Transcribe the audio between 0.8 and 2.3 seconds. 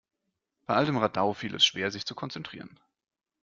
dem Radau fiel es schwer, sich zu